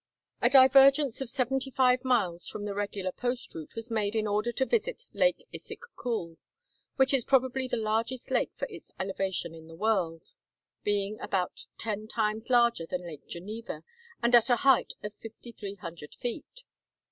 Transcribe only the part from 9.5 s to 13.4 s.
in the world, being about ten times larger than Lake